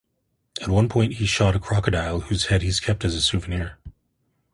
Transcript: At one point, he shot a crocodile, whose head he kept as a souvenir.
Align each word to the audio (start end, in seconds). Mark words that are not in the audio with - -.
At 0.59 0.67
one 0.67 0.89
point, 0.89 1.13
he 1.17 1.27
shot 1.27 1.55
a 1.55 1.59
crocodile, 1.59 2.21
whose 2.21 2.47
head 2.47 2.63
he 2.63 2.73
kept 2.73 3.05
as 3.05 3.13
a 3.13 3.21
souvenir. 3.21 3.77